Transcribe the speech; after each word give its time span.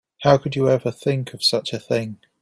How 0.23 0.39
could 0.39 0.55
you 0.55 0.67
ever 0.67 0.89
think 0.89 1.31
of 1.35 1.43
such 1.43 1.73
a 1.73 1.79
thing? 1.79 2.17